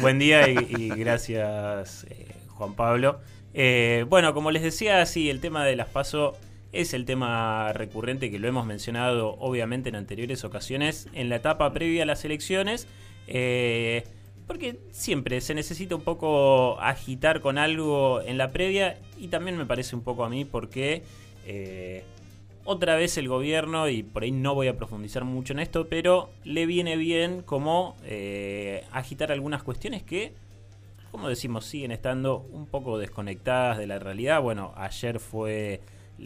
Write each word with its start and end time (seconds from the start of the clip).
Buen 0.00 0.20
día 0.20 0.48
y, 0.48 0.90
gracias, 0.90 2.06
eh, 2.08 2.28
Juan 2.50 2.74
Pablo. 2.74 3.18
Eh, 3.52 4.06
bueno, 4.08 4.32
como 4.32 4.52
les 4.52 4.62
decía, 4.62 5.04
sí, 5.06 5.28
el 5.28 5.40
tema 5.40 5.64
de 5.64 5.74
las 5.74 5.88
es 6.70 6.94
el 6.94 7.04
tema 7.04 7.72
recurrente 7.72 8.30
que 8.30 8.38
lo 8.38 8.46
hemos 8.46 8.64
mencionado 8.64 9.30
obviamente 9.40 9.88
en 9.88 9.96
anteriores 9.96 10.44
ocasiones 10.44 11.08
en 11.14 11.28
la 11.28 11.34
etapa 11.34 11.72
previa 11.72 12.04
a 12.04 12.06
las 12.06 12.24
elecciones. 12.24 12.86
Eh, 13.26 14.04
porque 14.46 14.78
siempre 14.92 15.40
se 15.40 15.52
necesita 15.52 15.96
un 15.96 16.02
poco 16.02 16.80
agitar 16.80 17.40
con 17.40 17.58
algo 17.58 18.22
en 18.22 18.38
la 18.38 18.52
previa 18.52 19.00
y 19.18 19.28
también 19.28 19.58
me 19.58 19.66
parece 19.66 19.96
un 19.96 20.04
poco 20.04 20.24
a 20.24 20.28
mí 20.28 20.44
porque 20.44 21.02
otra 22.64 22.96
vez 22.96 23.16
el 23.18 23.28
gobierno, 23.28 23.88
y 23.88 24.02
por 24.02 24.22
ahí 24.22 24.30
no 24.30 24.54
voy 24.54 24.68
a 24.68 24.76
profundizar 24.76 25.24
mucho 25.24 25.52
en 25.52 25.58
esto, 25.58 25.88
pero 25.88 26.30
le 26.44 26.66
viene 26.66 26.96
bien 26.96 27.42
como 27.42 27.96
eh, 28.04 28.84
agitar 28.92 29.32
algunas 29.32 29.62
cuestiones 29.62 30.02
que, 30.02 30.32
como 31.10 31.28
decimos, 31.28 31.64
siguen 31.64 31.92
estando 31.92 32.46
un 32.52 32.66
poco 32.66 32.98
desconectadas 32.98 33.78
de 33.78 33.86
la 33.86 33.98
realidad. 33.98 34.40
Bueno, 34.40 34.72
ayer 34.76 35.18
fue 35.18 35.80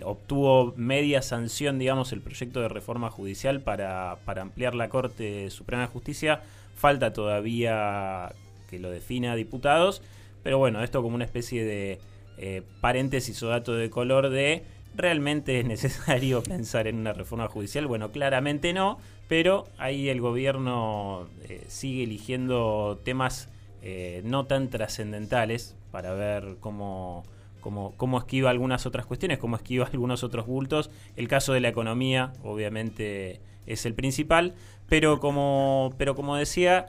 obtuvo 0.05 0.75
media 0.77 1.23
sanción, 1.23 1.79
digamos, 1.79 2.13
el 2.13 2.21
proyecto 2.21 2.61
de 2.61 2.69
reforma 2.69 3.11
judicial 3.11 3.61
para, 3.61 4.19
para 4.25 4.43
ampliar 4.43 4.75
la 4.75 4.89
Corte 4.89 5.51
Suprema 5.51 5.83
de 5.83 5.89
Justicia. 5.89 6.43
Falta 6.75 7.13
todavía 7.13 8.33
que 8.69 8.79
lo 8.79 8.91
defina 8.91 9.35
diputados, 9.37 10.03
pero 10.43 10.59
bueno, 10.59 10.83
esto 10.83 11.03
como 11.03 11.15
una 11.15 11.25
especie 11.25 11.65
de 11.65 11.99
eh, 12.39 12.63
paréntesis 12.81 13.43
o 13.43 13.49
dato 13.49 13.75
de 13.75 13.89
color 13.89 14.29
de 14.29 14.65
¿Realmente 14.97 15.61
es 15.61 15.67
necesario 15.67 16.43
pensar 16.43 16.87
en 16.87 16.97
una 16.97 17.13
reforma 17.13 17.49
judicial? 17.49 17.87
Bueno, 17.87 18.11
claramente 18.11 18.73
no, 18.73 18.99
pero 19.29 19.67
ahí 19.77 20.09
el 20.09 20.21
gobierno 20.21 21.29
eh, 21.45 21.65
sigue 21.69 22.05
eligiendo 22.05 22.99
temas 23.05 23.51
eh, 23.83 24.23
no 24.25 24.47
tan 24.47 24.71
trascendentales 24.71 25.77
para 25.91 26.15
ver 26.15 26.57
cómo, 26.61 27.25
cómo, 27.61 27.93
cómo, 27.99 28.19
esquiva 28.19 28.49
algunas 28.49 28.87
otras 28.87 29.05
cuestiones, 29.05 29.39
cómo 29.39 29.57
esquiva 29.57 29.87
algunos 29.93 30.25
otros 30.25 30.47
bultos. 30.47 30.91
El 31.17 31.29
caso 31.29 31.53
de 31.53 31.61
la 31.61 31.69
economía, 31.69 32.33
obviamente, 32.43 33.41
es 33.67 33.85
el 33.85 33.95
principal, 33.95 34.55
pero 34.89 35.21
como, 35.21 35.93
pero 35.99 36.15
como 36.15 36.37
decía, 36.37 36.87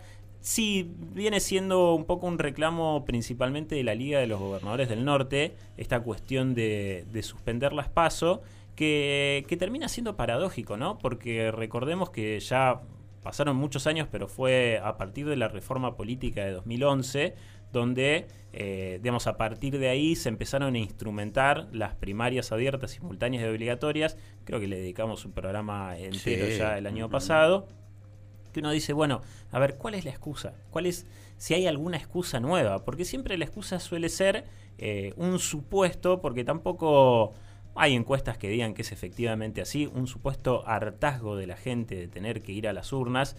Sí, 0.48 0.94
viene 0.98 1.42
siendo 1.42 1.94
un 1.94 2.06
poco 2.06 2.26
un 2.26 2.40
reclamo 2.40 3.04
principalmente 3.04 3.76
de 3.76 3.84
la 3.84 3.96
Liga 3.96 4.22
de 4.22 4.28
los 4.28 4.40
Gobernadores 4.40 4.88
del 4.88 5.04
Norte, 5.04 5.58
esta 5.76 6.00
cuestión 6.00 6.56
de, 6.56 7.06
suspender 7.22 7.74
las 7.74 7.90
PASO, 7.90 8.42
que, 8.74 9.46
termina 9.60 9.90
siendo 9.90 10.16
paradójico, 10.16 10.78
¿no? 10.78 11.00
Porque 11.00 11.52
recordemos 11.52 12.12
que 12.12 12.40
ya 12.40 12.80
pasaron 13.24 13.58
muchos 13.58 13.88
años, 13.88 14.08
pero 14.10 14.30
fue 14.30 14.80
a 14.82 14.96
partir 14.96 15.28
de 15.28 15.36
la 15.36 15.50
reforma 15.50 15.98
política 15.98 16.46
de 16.46 16.52
2011, 16.52 17.36
donde, 17.74 18.28
eh, 18.54 19.00
digamos, 19.04 19.28
a 19.28 19.36
partir 19.36 19.78
de 19.78 19.90
ahí 19.90 20.16
se 20.16 20.30
empezaron 20.30 20.76
a 20.76 20.78
instrumentar 20.78 21.68
las 21.74 21.94
primarias 21.96 22.54
abiertas, 22.54 22.92
simultáneas 22.92 23.44
y 23.44 23.48
obligatorias. 23.48 24.16
Creo 24.46 24.62
que 24.62 24.68
le 24.68 24.78
dedicamos 24.78 25.26
un 25.26 25.34
programa 25.34 25.98
entero 25.98 26.48
ya 26.48 26.78
el 26.78 26.88
año 26.88 27.10
pasado 27.10 27.68
uno 28.60 28.72
dice, 28.72 28.94
bueno, 28.94 29.22
a 29.52 29.60
ver, 29.60 29.76
¿cuál 29.76 29.96
es 29.96 30.06
la 30.06 30.12
excusa? 30.12 30.54
¿Cuál 30.70 30.86
es, 30.86 31.06
si 31.38 31.54
hay 31.54 31.68
alguna 31.68 31.98
excusa 31.98 32.40
nueva? 32.40 32.84
Porque 32.86 33.06
siempre 33.06 33.38
la 33.38 33.46
excusa 33.46 33.80
suele 33.80 34.10
ser 34.10 34.46
eh, 34.78 35.14
un 35.18 35.40
supuesto, 35.40 36.22
porque 36.22 36.44
tampoco 36.44 37.34
hay 37.76 37.96
encuestas 37.96 38.38
que 38.38 38.50
digan 38.50 38.74
que 38.74 38.82
es 38.82 38.92
efectivamente 38.92 39.62
así, 39.62 39.90
un 39.94 40.08
supuesto 40.08 40.68
hartazgo 40.68 41.36
de 41.36 41.48
la 41.48 41.58
gente 41.58 41.96
de 41.96 42.08
tener 42.08 42.42
que 42.42 42.52
ir 42.52 42.68
a 42.68 42.74
las 42.74 42.92
urnas 42.92 43.36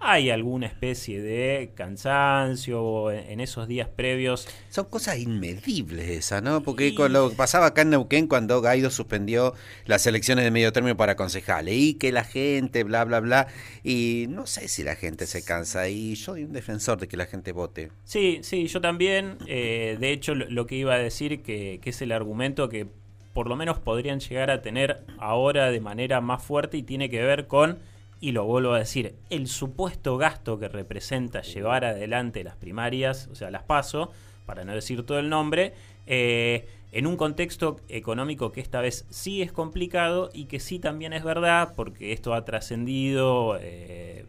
hay 0.00 0.30
alguna 0.30 0.66
especie 0.66 1.20
de 1.20 1.72
cansancio 1.74 3.10
en 3.10 3.40
esos 3.40 3.66
días 3.66 3.88
previos. 3.88 4.48
Son 4.70 4.84
cosas 4.86 5.18
inmedibles 5.18 6.08
esas, 6.08 6.42
¿no? 6.42 6.62
Porque 6.62 6.94
con 6.94 7.12
lo 7.12 7.30
que 7.30 7.36
pasaba 7.36 7.66
acá 7.66 7.82
en 7.82 7.90
Neuquén 7.90 8.28
cuando 8.28 8.60
Gaido 8.60 8.90
suspendió 8.90 9.54
las 9.86 10.06
elecciones 10.06 10.44
de 10.44 10.50
medio 10.50 10.72
término 10.72 10.96
para 10.96 11.16
concejales 11.16 11.74
y 11.74 11.94
que 11.94 12.12
la 12.12 12.24
gente, 12.24 12.84
bla, 12.84 13.04
bla, 13.04 13.20
bla, 13.20 13.48
y 13.82 14.26
no 14.28 14.46
sé 14.46 14.68
si 14.68 14.84
la 14.84 14.94
gente 14.94 15.26
se 15.26 15.44
cansa 15.44 15.88
y 15.88 16.14
yo 16.14 16.28
soy 16.28 16.44
un 16.44 16.52
defensor 16.52 16.98
de 16.98 17.08
que 17.08 17.16
la 17.16 17.26
gente 17.26 17.52
vote. 17.52 17.90
Sí, 18.04 18.40
sí, 18.42 18.66
yo 18.66 18.80
también. 18.80 19.38
Eh, 19.46 19.96
de 19.98 20.12
hecho, 20.12 20.34
lo 20.34 20.66
que 20.66 20.76
iba 20.76 20.94
a 20.94 20.98
decir 20.98 21.42
que, 21.42 21.80
que 21.82 21.90
es 21.90 22.02
el 22.02 22.12
argumento 22.12 22.68
que 22.68 22.86
por 23.32 23.48
lo 23.48 23.56
menos 23.56 23.78
podrían 23.78 24.20
llegar 24.20 24.50
a 24.50 24.62
tener 24.62 25.04
ahora 25.18 25.70
de 25.70 25.80
manera 25.80 26.20
más 26.20 26.42
fuerte 26.42 26.76
y 26.76 26.82
tiene 26.82 27.08
que 27.08 27.22
ver 27.22 27.46
con 27.46 27.78
y 28.20 28.32
lo 28.32 28.44
vuelvo 28.44 28.72
a 28.72 28.78
decir, 28.78 29.14
el 29.30 29.46
supuesto 29.46 30.18
gasto 30.18 30.58
que 30.58 30.68
representa 30.68 31.42
llevar 31.42 31.84
adelante 31.84 32.42
las 32.42 32.56
primarias, 32.56 33.28
o 33.30 33.34
sea, 33.34 33.50
las 33.50 33.62
paso, 33.62 34.10
para 34.46 34.64
no 34.64 34.74
decir 34.74 35.04
todo 35.04 35.18
el 35.18 35.28
nombre, 35.28 35.74
eh, 36.06 36.66
en 36.90 37.06
un 37.06 37.16
contexto 37.16 37.80
económico 37.88 38.50
que 38.50 38.60
esta 38.60 38.80
vez 38.80 39.06
sí 39.10 39.42
es 39.42 39.52
complicado 39.52 40.30
y 40.32 40.46
que 40.46 40.58
sí 40.58 40.78
también 40.78 41.12
es 41.12 41.22
verdad, 41.22 41.74
porque 41.76 42.12
esto 42.12 42.34
ha 42.34 42.44
trascendido 42.44 43.58
eh, 43.60 44.24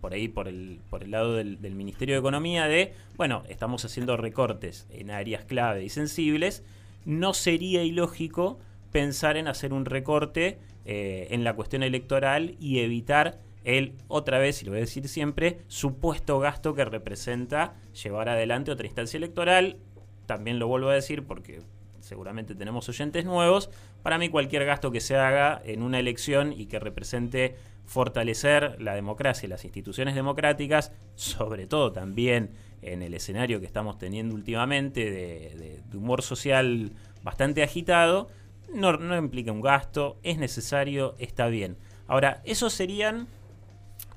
por 0.00 0.14
ahí, 0.14 0.28
por 0.28 0.48
el, 0.48 0.80
por 0.90 1.02
el 1.02 1.10
lado 1.10 1.34
del, 1.34 1.60
del 1.60 1.74
Ministerio 1.74 2.14
de 2.14 2.20
Economía, 2.20 2.66
de, 2.66 2.94
bueno, 3.16 3.42
estamos 3.48 3.84
haciendo 3.84 4.16
recortes 4.16 4.86
en 4.90 5.10
áreas 5.10 5.44
clave 5.44 5.84
y 5.84 5.88
sensibles, 5.88 6.62
no 7.04 7.34
sería 7.34 7.82
ilógico 7.82 8.58
pensar 8.92 9.36
en 9.36 9.48
hacer 9.48 9.72
un 9.72 9.84
recorte 9.84 10.58
eh, 10.84 11.28
en 11.30 11.44
la 11.44 11.54
cuestión 11.54 11.82
electoral 11.82 12.56
y 12.60 12.80
evitar 12.80 13.38
el, 13.64 13.94
otra 14.08 14.38
vez, 14.38 14.60
y 14.62 14.66
lo 14.66 14.72
voy 14.72 14.78
a 14.78 14.82
decir 14.82 15.08
siempre, 15.08 15.58
supuesto 15.68 16.38
gasto 16.38 16.74
que 16.74 16.84
representa 16.84 17.74
llevar 18.02 18.28
adelante 18.28 18.70
otra 18.70 18.86
instancia 18.86 19.16
electoral. 19.16 19.78
También 20.26 20.58
lo 20.58 20.68
vuelvo 20.68 20.90
a 20.90 20.94
decir 20.94 21.24
porque 21.24 21.60
seguramente 22.00 22.54
tenemos 22.54 22.88
oyentes 22.88 23.24
nuevos. 23.24 23.70
Para 24.02 24.18
mí 24.18 24.28
cualquier 24.28 24.66
gasto 24.66 24.90
que 24.90 25.00
se 25.00 25.16
haga 25.16 25.60
en 25.64 25.82
una 25.82 25.98
elección 25.98 26.52
y 26.52 26.66
que 26.66 26.78
represente 26.78 27.56
fortalecer 27.86 28.80
la 28.80 28.94
democracia 28.94 29.46
y 29.46 29.50
las 29.50 29.64
instituciones 29.64 30.14
democráticas, 30.14 30.92
sobre 31.14 31.66
todo 31.66 31.92
también 31.92 32.50
en 32.82 33.02
el 33.02 33.14
escenario 33.14 33.60
que 33.60 33.66
estamos 33.66 33.96
teniendo 33.96 34.34
últimamente 34.34 35.10
de 35.10 35.96
humor 35.96 36.20
social 36.22 36.92
bastante 37.22 37.62
agitado, 37.62 38.28
no, 38.72 39.16
implica 39.16 39.52
un 39.52 39.60
gasto, 39.60 40.18
es 40.22 40.38
necesario, 40.38 41.14
está 41.18 41.46
bien. 41.48 41.76
Ahora, 42.06 42.42
esos 42.44 42.72
serían 42.72 43.28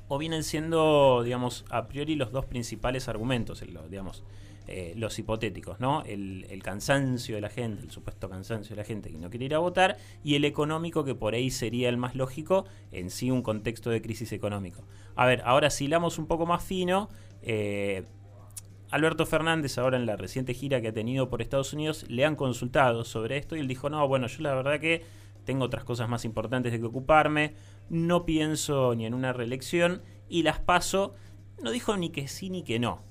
o 0.08 0.18
vienen 0.18 0.44
siendo, 0.44 1.22
digamos, 1.24 1.66
a 1.70 1.88
priori 1.88 2.16
los 2.16 2.32
dos 2.32 2.46
principales 2.46 3.08
argumentos, 3.08 3.64
digamos, 3.90 4.24
eh, 4.68 4.94
los 4.98 5.18
hipotéticos, 5.18 5.80
¿no? 5.80 6.04
El, 6.04 6.62
cansancio 6.64 7.36
de 7.36 7.42
la 7.42 7.50
gente, 7.50 7.84
el 7.84 7.92
supuesto 7.92 8.30
cansancio 8.30 8.76
de 8.76 8.82
la 8.82 8.86
gente 8.86 9.10
que 9.10 9.18
no 9.18 9.30
quiere 9.30 9.46
ir 9.46 9.56
a 9.56 9.60
votar, 9.60 9.98
y 10.24 10.36
el 10.36 10.44
económico, 10.44 11.06
que 11.06 11.16
por 11.16 11.34
ahí 11.34 11.50
sería 11.50 11.88
el 11.88 11.96
más 11.96 12.16
lógico, 12.16 12.66
en 12.92 13.10
sí 13.10 13.32
un 13.32 13.42
contexto 13.42 13.90
de 13.90 14.02
crisis 14.02 14.34
económico. 14.34 14.84
A 15.16 15.26
ver, 15.26 15.42
ahora 15.46 15.70
si 15.70 15.86
hilamos 15.86 16.18
un 16.20 16.28
poco 16.28 16.46
más 16.46 16.64
fino, 16.64 17.10
eh, 17.42 18.04
Alberto 18.90 19.26
Fernández, 19.26 19.78
ahora 19.78 19.98
en 19.98 20.06
la 20.06 20.16
reciente 20.16 20.54
gira 20.54 20.82
que 20.82 20.90
ha 20.90 20.94
tenido 20.94 21.30
por 21.30 21.42
Estados 21.42 21.74
Unidos, 21.74 22.06
le 22.08 22.26
han 22.26 22.36
consultado 22.36 23.04
sobre 23.04 23.38
esto 23.38 23.56
y 23.56 23.60
él 23.60 23.68
dijo, 23.68 23.90
no, 23.90 24.08
bueno, 24.08 24.28
yo 24.28 24.42
la 24.42 24.56
verdad 24.56 24.80
que 24.80 25.04
tengo 25.44 25.66
otras 25.66 25.84
cosas 25.84 26.10
más 26.10 26.26
importantes 26.26 26.72
de 26.72 26.80
que 26.80 26.86
ocuparme, 26.86 27.54
no 27.90 28.26
pienso 28.26 28.96
ni 28.96 29.06
en 29.06 29.14
una 29.14 29.34
reelección 29.34 30.02
y 30.30 30.44
las 30.44 30.60
paso, 30.60 31.16
no 31.62 31.72
dijo 31.72 31.98
ni 31.98 32.10
que 32.10 32.28
sí 32.28 32.50
ni 32.50 32.64
que 32.64 32.80
no. 32.80 33.02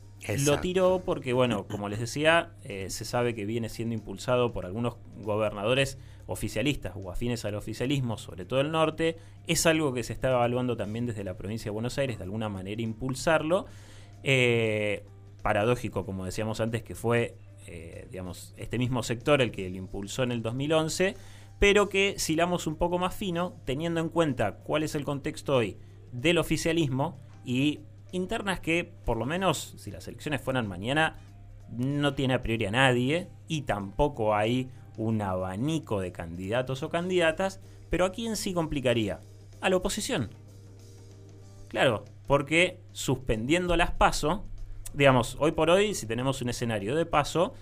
Lo 0.44 0.60
tiró 0.60 1.02
porque, 1.04 1.32
bueno, 1.32 1.66
como 1.68 1.88
les 1.88 2.00
decía, 2.00 2.54
eh, 2.64 2.90
se 2.90 3.04
sabe 3.04 3.34
que 3.34 3.44
viene 3.44 3.68
siendo 3.68 3.94
impulsado 3.94 4.52
por 4.52 4.66
algunos 4.66 4.96
gobernadores 5.22 5.98
oficialistas 6.26 6.94
o 6.96 7.12
afines 7.12 7.44
al 7.44 7.54
oficialismo, 7.54 8.16
sobre 8.16 8.44
todo 8.44 8.60
el 8.60 8.72
norte. 8.72 9.18
Es 9.46 9.66
algo 9.66 9.92
que 9.92 10.02
se 10.02 10.12
está 10.12 10.30
evaluando 10.30 10.76
también 10.76 11.06
desde 11.06 11.22
la 11.22 11.36
provincia 11.36 11.66
de 11.66 11.74
Buenos 11.74 11.98
Aires, 11.98 12.18
de 12.18 12.24
alguna 12.24 12.48
manera 12.48 12.82
impulsarlo. 12.82 13.66
Eh, 14.24 15.04
paradójico, 15.46 16.04
como 16.04 16.24
decíamos 16.24 16.58
antes, 16.58 16.82
que 16.82 16.96
fue, 16.96 17.38
eh, 17.68 18.08
digamos, 18.10 18.52
este 18.56 18.78
mismo 18.78 19.04
sector 19.04 19.40
el 19.40 19.52
que 19.52 19.70
lo 19.70 19.76
impulsó 19.76 20.24
en 20.24 20.32
el 20.32 20.42
2011, 20.42 21.14
pero 21.60 21.88
que 21.88 22.16
si 22.18 22.36
un 22.36 22.74
poco 22.74 22.98
más 22.98 23.14
fino, 23.14 23.54
teniendo 23.64 24.00
en 24.00 24.08
cuenta 24.08 24.56
cuál 24.56 24.82
es 24.82 24.96
el 24.96 25.04
contexto 25.04 25.54
hoy 25.54 25.78
del 26.10 26.38
oficialismo 26.38 27.20
y 27.44 27.78
internas 28.10 28.58
que, 28.58 28.92
por 29.04 29.18
lo 29.18 29.24
menos, 29.24 29.76
si 29.78 29.92
las 29.92 30.08
elecciones 30.08 30.40
fueran 30.40 30.66
mañana, 30.66 31.14
no 31.70 32.14
tiene 32.14 32.34
a 32.34 32.42
priori 32.42 32.66
a 32.66 32.72
nadie 32.72 33.28
y 33.46 33.62
tampoco 33.62 34.34
hay 34.34 34.68
un 34.96 35.22
abanico 35.22 36.00
de 36.00 36.10
candidatos 36.10 36.82
o 36.82 36.88
candidatas, 36.88 37.60
pero 37.88 38.04
¿a 38.04 38.10
quién 38.10 38.34
sí 38.34 38.52
complicaría? 38.52 39.20
A 39.60 39.70
la 39.70 39.76
oposición. 39.76 40.30
Claro, 41.68 42.04
porque 42.26 42.80
suspendiendo 42.90 43.76
las 43.76 43.92
pasos 43.92 44.40
digamos, 44.96 45.36
hoy 45.38 45.52
por 45.52 45.70
hoy, 45.70 45.94
si 45.94 46.06
tenemos 46.06 46.40
un 46.42 46.48
escenario 46.48 46.96
de 46.96 47.06
paso, 47.06 47.54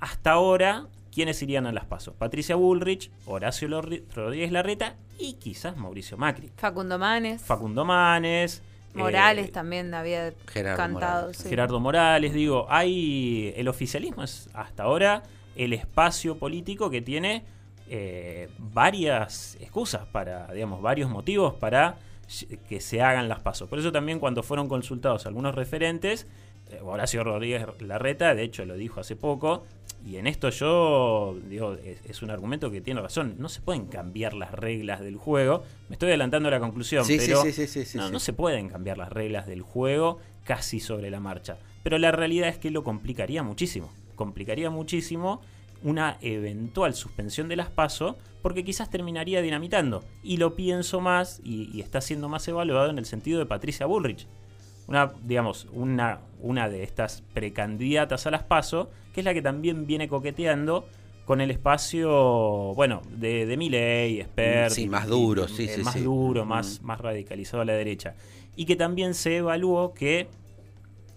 hasta 0.00 0.32
ahora, 0.32 0.86
¿quiénes 1.12 1.40
irían 1.42 1.66
a 1.66 1.72
las 1.72 1.84
pasos? 1.84 2.14
Patricia 2.14 2.56
Bullrich, 2.56 3.10
Horacio 3.26 3.68
Rodríguez 3.68 4.52
Larreta 4.52 4.96
y 5.18 5.34
quizás 5.34 5.76
Mauricio 5.76 6.16
Macri. 6.16 6.50
Facundo 6.56 6.98
Manes. 6.98 7.42
Facundo 7.42 7.84
Manes. 7.84 8.62
Morales 8.94 9.52
también 9.52 9.94
había 9.94 10.32
cantado. 10.76 11.30
Gerardo 11.32 11.78
Morales, 11.78 12.32
digo, 12.34 12.66
hay 12.68 13.52
el 13.56 13.68
oficialismo 13.68 14.24
es 14.24 14.48
hasta 14.54 14.82
ahora 14.82 15.22
el 15.54 15.72
espacio 15.72 16.38
político 16.38 16.90
que 16.90 17.02
tiene 17.02 17.44
eh, 17.88 18.48
varias 18.58 19.56
excusas 19.60 20.06
para, 20.06 20.52
digamos, 20.52 20.82
varios 20.82 21.10
motivos 21.10 21.54
para 21.54 21.98
que 22.68 22.80
se 22.80 23.00
hagan 23.00 23.28
las 23.28 23.40
pasos. 23.40 23.68
Por 23.68 23.78
eso 23.78 23.92
también 23.92 24.18
cuando 24.18 24.42
fueron 24.42 24.68
consultados 24.68 25.26
algunos 25.26 25.54
referentes, 25.54 26.26
eh, 26.26 26.47
Horacio 26.82 27.24
Rodríguez 27.24 27.66
Larreta, 27.80 28.34
de 28.34 28.42
hecho 28.42 28.64
lo 28.64 28.74
dijo 28.74 29.00
hace 29.00 29.16
poco, 29.16 29.64
y 30.06 30.16
en 30.16 30.26
esto 30.26 30.50
yo 30.50 31.36
digo, 31.48 31.76
es, 32.04 32.22
un 32.22 32.30
argumento 32.30 32.70
que 32.70 32.80
tiene 32.80 33.00
razón, 33.00 33.34
no 33.38 33.48
se 33.48 33.60
pueden 33.60 33.86
cambiar 33.86 34.34
las 34.34 34.52
reglas 34.52 35.00
del 35.00 35.16
juego, 35.16 35.64
me 35.88 35.94
estoy 35.94 36.08
adelantando 36.08 36.48
a 36.48 36.52
la 36.52 36.60
conclusión, 36.60 37.04
pero 37.06 37.44
no, 37.94 38.10
no 38.10 38.20
se 38.20 38.32
pueden 38.32 38.68
cambiar 38.68 38.98
las 38.98 39.10
reglas 39.10 39.46
del 39.46 39.62
juego 39.62 40.18
casi 40.44 40.80
sobre 40.80 41.10
la 41.10 41.20
marcha, 41.20 41.58
pero 41.82 41.98
la 41.98 42.12
realidad 42.12 42.48
es 42.48 42.58
que 42.58 42.70
lo 42.70 42.84
complicaría 42.84 43.42
muchísimo, 43.42 43.92
complicaría 44.14 44.70
muchísimo 44.70 45.40
una 45.82 46.18
eventual 46.20 46.94
suspensión 46.94 47.48
de 47.48 47.56
las 47.56 47.70
PASO 47.70 48.16
porque 48.42 48.64
quizás 48.64 48.90
terminaría 48.90 49.42
dinamitando. 49.42 50.04
Y 50.22 50.36
lo 50.38 50.54
pienso 50.54 51.00
más 51.00 51.40
y, 51.44 51.80
está 51.80 52.00
siendo 52.00 52.28
más 52.28 52.46
evaluado 52.48 52.90
en 52.90 52.98
el 52.98 53.04
sentido 53.04 53.38
de 53.38 53.46
Patricia 53.46 53.86
Bullrich. 53.86 54.26
Una, 54.88 55.12
digamos, 55.22 55.68
una, 55.72 56.20
una 56.40 56.68
de 56.68 56.82
estas 56.82 57.22
precandidatas 57.32 58.26
a 58.26 58.30
las 58.30 58.42
PASO, 58.42 58.90
que 59.12 59.20
es 59.20 59.24
la 59.24 59.34
que 59.34 59.42
también 59.42 59.86
viene 59.86 60.08
coqueteando 60.08 60.88
con 61.24 61.40
el 61.40 61.50
espacio, 61.50 62.72
bueno, 62.74 63.02
de, 63.10 63.44
de 63.44 63.56
Milley, 63.56 64.20
expert. 64.20 64.70
Sí, 64.70 64.88
más 64.88 65.06
duro, 65.06 65.46
sí, 65.46 65.64
eh, 65.64 65.74
sí, 65.76 65.82
Más 65.82 66.02
duro, 66.02 66.46
más, 66.46 66.82
más 66.82 67.00
radicalizado 67.00 67.60
a 67.60 67.66
la 67.66 67.74
derecha. 67.74 68.14
Y 68.56 68.64
que 68.64 68.76
también 68.76 69.14
se 69.14 69.36
evaluó 69.36 69.92
que 69.92 70.28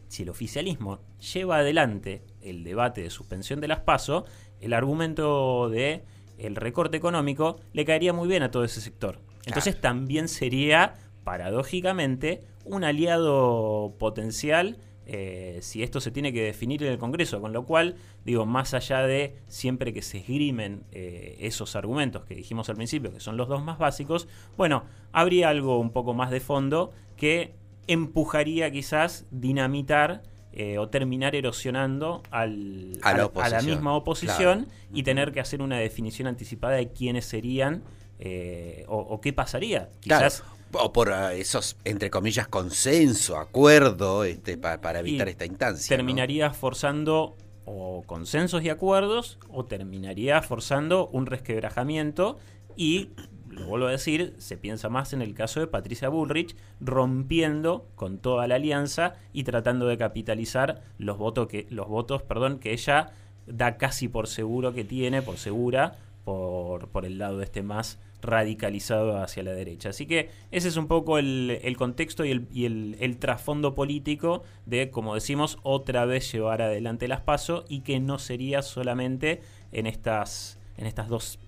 si 0.09 0.23
el 0.23 0.29
oficialismo 0.29 0.99
lleva 1.33 1.59
adelante 1.59 2.23
el 2.41 2.65
debate 2.65 3.01
de 3.01 3.09
suspensión 3.09 3.61
de 3.61 3.69
las 3.69 3.79
PASO, 3.79 4.25
el 4.59 4.73
argumento 4.73 5.69
de 5.69 6.03
el 6.37 6.57
recorte 6.57 6.97
económico 6.97 7.59
le 7.71 7.85
caería 7.85 8.11
muy 8.11 8.27
bien 8.27 8.43
a 8.43 8.51
todo 8.51 8.65
ese 8.65 8.81
sector. 8.81 9.19
Entonces 9.45 9.79
también 9.79 10.27
sería, 10.27 10.95
paradójicamente, 11.23 12.41
un 12.65 12.83
aliado 12.83 13.95
potencial 13.97 14.77
eh, 15.13 15.59
si 15.61 15.83
esto 15.83 15.99
se 15.99 16.11
tiene 16.11 16.31
que 16.31 16.41
definir 16.41 16.83
en 16.83 16.91
el 16.91 16.97
Congreso, 16.97 17.41
con 17.41 17.51
lo 17.51 17.65
cual, 17.65 17.95
digo, 18.23 18.45
más 18.45 18.73
allá 18.73 19.01
de 19.01 19.35
siempre 19.47 19.93
que 19.93 20.01
se 20.01 20.19
esgrimen 20.19 20.83
eh, 20.91 21.37
esos 21.41 21.75
argumentos 21.75 22.23
que 22.23 22.35
dijimos 22.35 22.69
al 22.69 22.75
principio, 22.75 23.11
que 23.11 23.19
son 23.19 23.35
los 23.35 23.47
dos 23.49 23.63
más 23.63 23.77
básicos, 23.77 24.27
bueno, 24.55 24.83
habría 25.11 25.49
algo 25.49 25.79
un 25.79 25.89
poco 25.89 26.13
más 26.13 26.31
de 26.31 26.39
fondo 26.39 26.91
que 27.17 27.55
empujaría 27.87 28.71
quizás 28.71 29.25
dinamitar 29.31 30.21
eh, 30.53 30.77
o 30.77 30.87
terminar 30.89 31.35
erosionando 31.35 32.23
al, 32.29 32.99
a, 33.01 33.49
la 33.49 33.61
misma 33.61 33.93
oposición 33.95 34.67
y 34.93 35.03
tener 35.03 35.31
que 35.31 35.39
hacer 35.39 35.61
una 35.61 35.77
definición 35.77 36.27
anticipada 36.27 36.75
de 36.75 36.91
quiénes 36.91 37.25
serían 37.25 37.83
eh, 38.19 38.85
o, 38.87 39.19
qué 39.19 39.33
pasaría. 39.33 39.89
Quizás. 39.99 40.43
O 40.73 40.93
por 40.93 41.11
ah, 41.11 41.33
esos, 41.33 41.77
entre 41.83 42.09
comillas, 42.09 42.47
consenso, 42.47 43.37
acuerdo, 43.37 44.23
este, 44.23 44.57
para 44.57 44.99
evitar 44.99 45.29
esta 45.29 45.45
instancia. 45.45 45.95
Terminaría 45.95 46.51
forzando 46.51 47.35
o 47.65 48.03
consensos 48.05 48.63
y 48.63 48.69
acuerdos, 48.69 49.37
o 49.49 49.65
terminaría 49.65 50.41
forzando 50.41 51.07
un 51.09 51.25
resquebrajamiento 51.25 52.39
y 52.75 53.09
lo 53.51 53.67
vuelvo 53.67 53.87
a 53.87 53.91
decir, 53.91 54.33
se 54.37 54.57
piensa 54.57 54.89
más 54.89 55.13
en 55.13 55.21
el 55.21 55.33
caso 55.33 55.59
de 55.59 55.67
Patricia 55.67 56.09
Bullrich 56.09 56.55
rompiendo 56.79 57.85
con 57.95 58.17
toda 58.17 58.47
la 58.47 58.55
alianza 58.55 59.15
y 59.33 59.43
tratando 59.43 59.87
de 59.87 59.97
capitalizar 59.97 60.81
los 60.97 61.17
votos 61.17 61.47
que 61.47 61.67
los 61.69 61.87
votos, 61.87 62.23
perdón, 62.23 62.59
que 62.59 62.71
ella 62.71 63.11
da 63.47 63.77
casi 63.77 64.07
por 64.07 64.27
seguro 64.27 64.73
que 64.73 64.85
tiene, 64.85 65.21
por 65.21 65.37
segura, 65.37 65.97
por, 66.23 66.87
por 66.89 67.05
el 67.05 67.17
lado 67.17 67.41
este 67.41 67.61
más 67.61 67.99
radicalizado 68.21 69.17
hacia 69.21 69.43
la 69.43 69.51
derecha. 69.51 69.89
Así 69.89 70.05
que 70.05 70.29
ese 70.51 70.67
es 70.67 70.77
un 70.77 70.87
poco 70.87 71.17
el, 71.17 71.75
contexto 71.77 72.25
y, 72.25 72.31
el, 72.31 72.47
y 72.53 72.65
el, 72.65 72.97
el, 72.99 73.17
trasfondo 73.17 73.75
político 73.75 74.43
de, 74.65 74.89
como 74.89 75.15
decimos, 75.15 75.57
otra 75.63 76.05
vez 76.05 76.31
llevar 76.31 76.61
adelante 76.61 77.07
las 77.07 77.21
pasos 77.21 77.65
y 77.67 77.81
que 77.81 77.99
no 77.99 78.19
sería 78.19 78.61
solamente 78.61 79.41
en 79.71 79.87
estas, 79.87 80.59
en 80.77 80.85
estas 80.85 81.07
dos 81.07 81.39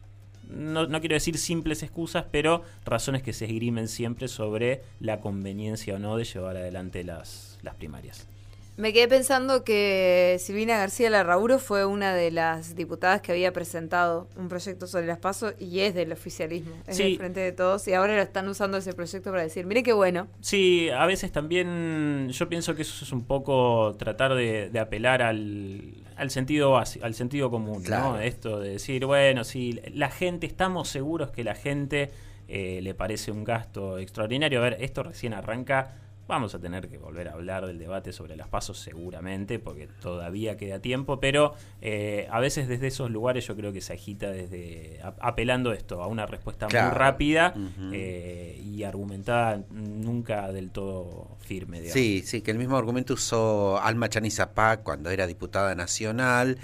no, 0.49 0.87
no, 0.87 0.99
quiero 0.99 1.15
decir 1.15 1.37
simples 1.37 1.83
excusas, 1.83 2.25
pero 2.29 2.63
razones 2.85 3.23
que 3.23 3.33
se 3.33 3.45
esgrimen 3.45 3.87
siempre 3.87 4.27
sobre 4.27 4.83
la 4.99 5.19
conveniencia 5.19 5.95
o 5.95 5.99
no 5.99 6.17
de 6.17 6.25
llevar 6.25 6.57
adelante 6.57 7.03
las, 7.03 7.59
las 7.61 7.75
primarias. 7.75 8.27
Me 8.75 8.91
quedé 8.91 9.07
pensando 9.07 9.63
que 9.63 10.37
Silvina 10.39 10.77
García 10.77 11.09
Larrauro 11.11 11.59
fue 11.59 11.85
una 11.85 12.15
de 12.15 12.31
las 12.31 12.75
diputadas 12.75 13.21
que 13.21 13.31
había 13.31 13.53
presentado 13.53 14.27
un 14.35 14.49
proyecto 14.49 14.87
sobre 14.87 15.05
las 15.05 15.19
pasos 15.19 15.53
y 15.59 15.81
es 15.81 15.93
del 15.93 16.11
oficialismo, 16.11 16.73
es 16.87 16.97
del 16.97 17.17
frente 17.17 17.39
de 17.39 17.51
todos 17.51 17.87
y 17.87 17.93
ahora 17.93 18.15
lo 18.15 18.21
están 18.21 18.47
usando 18.47 18.77
ese 18.77 18.93
proyecto 18.93 19.29
para 19.29 19.43
decir, 19.43 19.67
mire 19.67 19.83
qué 19.83 19.93
bueno. 19.93 20.27
Sí, 20.41 20.89
a 20.89 21.05
veces 21.05 21.31
también 21.31 22.29
yo 22.29 22.49
pienso 22.49 22.73
que 22.73 22.81
eso 22.81 23.05
es 23.05 23.11
un 23.11 23.25
poco 23.25 23.95
tratar 23.99 24.33
de, 24.33 24.71
apelar 24.79 25.21
al, 25.21 25.93
al 26.15 26.31
sentido 26.31 26.75
al 26.77 27.13
sentido 27.13 27.51
común, 27.51 27.83
¿no? 27.87 28.19
Esto 28.19 28.59
de 28.59 28.69
decir, 28.69 29.05
bueno, 29.05 29.43
si 29.43 29.79
la 29.93 30.09
gente, 30.09 30.47
estamos 30.47 30.89
seguros 30.89 31.29
que 31.29 31.43
la 31.43 31.53
gente 31.53 32.09
eh, 32.47 32.79
le 32.81 32.93
parece 32.93 33.31
un 33.31 33.43
gasto 33.43 33.99
extraordinario. 33.99 34.59
A 34.59 34.63
ver, 34.63 34.77
esto 34.79 35.03
recién 35.03 35.33
arranca 35.33 35.95
Vamos 36.25 36.55
a 36.55 36.59
tener 36.59 36.87
que 36.87 36.97
volver 36.97 37.27
a 37.27 37.33
hablar 37.33 37.65
del 37.65 37.77
debate 37.77 38.13
sobre 38.13 38.37
las 38.37 38.47
pasos 38.47 38.79
seguramente, 38.79 39.59
porque 39.59 39.87
todavía 40.01 40.55
queda 40.55 40.79
tiempo, 40.79 41.19
pero 41.19 41.53
eh, 41.81 42.27
a 42.31 42.39
veces 42.39 42.69
desde 42.69 42.87
esos 42.87 43.11
lugares 43.11 43.45
yo 43.45 43.57
creo 43.57 43.73
que 43.73 43.81
se 43.81 43.93
agita 43.93 44.31
desde 44.31 45.01
apelando 45.19 45.73
esto 45.73 46.01
a 46.01 46.07
una 46.07 46.25
respuesta 46.25 46.67
muy 46.67 46.91
rápida 46.91 47.53
eh, 47.91 48.61
y 48.63 48.83
argumentada 48.83 49.63
nunca 49.69 50.51
del 50.53 50.71
todo 50.71 51.35
firme. 51.41 51.81
Digamos. 51.81 51.93
Sí, 51.93 52.23
sí, 52.25 52.41
que 52.41 52.51
el 52.51 52.57
mismo 52.57 52.77
argumento 52.77 53.15
usó 53.15 53.81
Alma 53.81 54.07
Chanizapá 54.07 54.77
cuando 54.77 55.09
era 55.09 55.27
diputada 55.27 55.75
nacional 55.75 56.57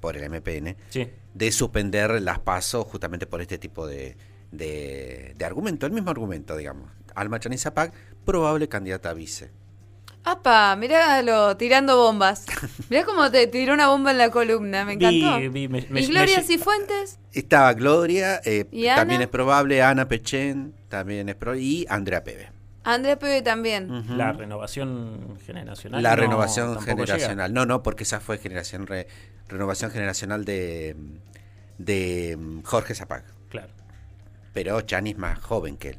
por 0.00 0.16
el 0.16 0.28
MPN, 0.28 0.76
de 1.34 1.52
suspender 1.52 2.20
las 2.20 2.40
pasos 2.40 2.84
justamente 2.86 3.26
por 3.26 3.40
este 3.40 3.58
tipo 3.58 3.86
de, 3.86 4.16
de, 4.50 5.34
de 5.36 5.44
argumento, 5.44 5.86
el 5.86 5.92
mismo 5.92 6.10
argumento, 6.10 6.56
digamos. 6.56 6.90
Alma 7.14 7.40
Chanizapac, 7.40 7.92
probable 8.26 8.68
candidata 8.68 9.08
a 9.10 9.14
vice. 9.14 9.50
apa, 10.24 10.74
míralo, 10.76 11.56
tirando 11.56 11.96
bombas. 11.96 12.44
Mirá 12.90 13.04
cómo 13.04 13.30
te 13.30 13.46
tiró 13.46 13.72
una 13.72 13.88
bomba 13.88 14.10
en 14.10 14.18
la 14.18 14.30
columna, 14.30 14.84
me 14.84 14.94
encantó. 14.94 15.38
¿Y 15.38 16.06
Gloria 16.08 16.42
Cifuentes? 16.42 17.18
Estaba 17.32 17.72
Gloria, 17.74 18.40
eh, 18.44 18.66
también 18.96 19.22
es 19.22 19.28
probable, 19.28 19.82
Ana 19.82 20.08
Pechen, 20.08 20.74
también 20.88 21.28
es 21.28 21.36
probable, 21.36 21.62
y 21.62 21.86
Andrea 21.88 22.24
Pebe. 22.24 22.50
Andrea 22.82 23.18
Pebe 23.18 23.42
también. 23.42 24.04
La 24.16 24.32
renovación 24.32 25.38
generacional. 25.44 26.02
La 26.02 26.16
renovación 26.16 26.80
generacional. 26.80 27.52
No, 27.54 27.64
no, 27.64 27.82
porque 27.82 28.04
esa 28.04 28.20
fue 28.20 28.38
generación 28.38 28.86
renovación 29.48 29.90
generacional 29.90 30.44
de, 30.44 30.96
de 31.78 32.36
mm, 32.36 32.62
Jorge 32.62 32.94
Zapac. 32.94 33.24
Claro. 33.48 33.72
Pero 34.52 34.80
Chani 34.80 35.10
es 35.10 35.18
más 35.18 35.38
joven 35.38 35.76
que 35.76 35.90
él. 35.90 35.98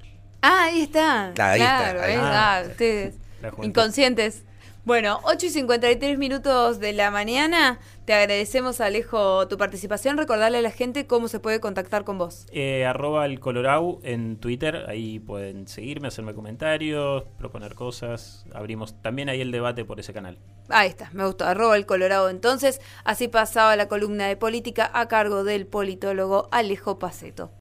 Ah, 0.50 0.64
ahí 0.64 0.84
está. 0.84 1.32
Claro, 1.36 2.02
ahí 2.02 2.14
está. 2.14 2.64
ustedes. 2.70 3.16
Inconscientes. 3.62 4.46
Bueno, 4.86 5.20
8 5.24 5.48
y 5.48 5.50
53 5.50 6.18
minutos 6.18 6.80
de 6.80 6.94
la 6.94 7.12
mañana. 7.12 7.80
Te 8.06 8.14
agradecemos, 8.14 8.80
Alejo, 8.80 9.46
tu 9.50 9.58
participación. 9.58 10.18
Recordarle 10.18 10.60
a 10.60 10.62
la 10.62 10.72
gente 10.72 11.06
cómo 11.06 11.28
se 11.28 11.42
puede 11.42 11.60
contactar 11.60 12.06
con 12.06 12.18
vos. 12.18 12.46
Eh, 12.54 12.86
arroba 12.86 13.26
el 13.26 13.42
Colorau 13.42 14.00
en 14.04 14.38
Twitter. 14.38 14.86
Ahí 14.88 15.20
pueden 15.20 15.68
seguirme, 15.68 16.08
hacerme 16.08 16.34
comentarios, 16.34 17.26
proponer 17.38 17.76
cosas. 17.76 18.46
Abrimos 18.54 19.02
también 19.02 19.28
ahí 19.28 19.42
el 19.42 19.52
debate 19.52 19.84
por 19.84 20.00
ese 20.00 20.14
canal. 20.14 20.38
Ahí 20.70 20.88
está, 20.88 21.10
me 21.12 21.26
gustó. 21.26 21.44
Arroba 21.44 21.76
el 21.76 21.86
Colorado. 21.86 22.30
Entonces, 22.30 22.80
así 23.04 23.28
pasaba 23.28 23.76
la 23.76 23.90
columna 23.90 24.28
de 24.28 24.38
política 24.38 24.90
a 24.94 25.10
cargo 25.10 25.44
del 25.44 25.68
politólogo 25.68 26.48
Alejo 26.52 26.98
Paceto. 27.00 27.52